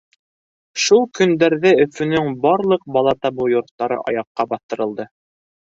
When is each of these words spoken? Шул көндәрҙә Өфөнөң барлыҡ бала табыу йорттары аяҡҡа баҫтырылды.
Шул 0.83 1.03
көндәрҙә 1.19 1.73
Өфөнөң 1.83 2.31
барлыҡ 2.47 2.89
бала 2.97 3.15
табыу 3.27 3.53
йорттары 3.55 4.03
аяҡҡа 4.13 4.51
баҫтырылды. 4.55 5.11